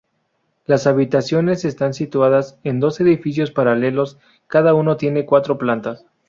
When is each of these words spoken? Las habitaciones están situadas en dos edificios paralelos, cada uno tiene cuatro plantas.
Las 0.65 0.87
habitaciones 0.87 1.63
están 1.63 1.93
situadas 1.93 2.57
en 2.63 2.79
dos 2.79 2.99
edificios 3.01 3.51
paralelos, 3.51 4.17
cada 4.47 4.73
uno 4.73 4.97
tiene 4.97 5.27
cuatro 5.27 5.59
plantas. 5.59 6.07